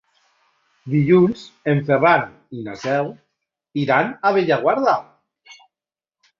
[0.93, 1.43] Dilluns
[1.73, 2.25] en Ferran
[2.61, 3.13] i na Cel
[3.85, 4.99] iran a Bellaguarda.